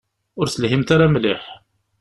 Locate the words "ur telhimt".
0.39-0.89